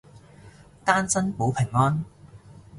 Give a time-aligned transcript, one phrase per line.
[0.83, 2.03] 單身保平安